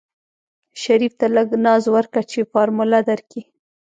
[0.81, 3.41] شريف ته لږ ناز ورکه چې فارموله درکي.